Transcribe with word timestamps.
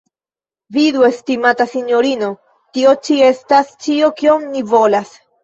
Vidu, 0.77 1.03
estimata 1.09 1.67
sinjorino, 1.73 2.31
tio 2.79 2.95
ĉi 3.09 3.19
estas 3.27 3.71
ĉio, 3.85 4.11
kion 4.23 4.51
ni 4.57 4.67
volas! 4.75 5.15